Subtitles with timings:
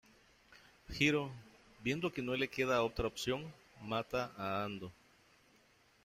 [0.89, 1.29] Hiro;
[1.83, 4.91] viendo que no le queda otra opción, mata a Ando.